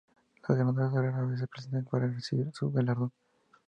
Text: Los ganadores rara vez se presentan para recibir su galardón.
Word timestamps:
Los 0.47 0.57
ganadores 0.57 0.91
rara 0.93 1.21
vez 1.27 1.37
se 1.41 1.45
presentan 1.47 1.85
para 1.85 2.07
recibir 2.07 2.49
su 2.53 2.71
galardón. 2.71 3.11